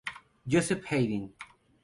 Joseph 0.47 0.83
Haydn. 0.85 1.31